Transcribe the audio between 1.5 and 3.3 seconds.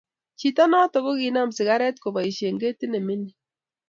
sigaret koboishe ketit ne mingin